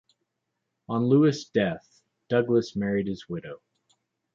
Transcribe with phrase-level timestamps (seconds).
[0.89, 3.61] On Lewis' death, Douglass married his widow.